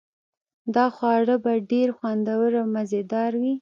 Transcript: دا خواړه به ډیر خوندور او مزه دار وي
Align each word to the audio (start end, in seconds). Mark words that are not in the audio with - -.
دا 0.75 0.85
خواړه 0.95 1.35
به 1.43 1.53
ډیر 1.71 1.87
خوندور 1.97 2.51
او 2.61 2.65
مزه 2.73 3.01
دار 3.13 3.31
وي 3.41 3.53